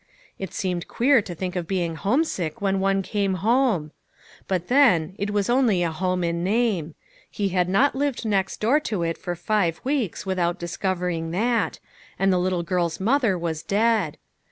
[0.39, 3.91] It seemed queer to think of being homesick when one came home!
[4.47, 6.95] But then, it was only a home in name;
[7.29, 11.79] he had not lived next door to it for five weeks without discovering that,
[12.17, 14.17] and the little girl's mother was dead